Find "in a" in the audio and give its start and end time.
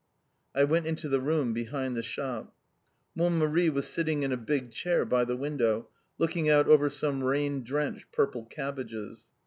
4.23-4.35